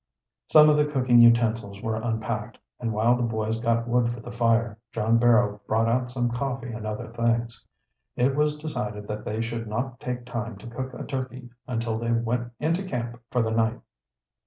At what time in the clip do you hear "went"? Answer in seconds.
12.11-12.51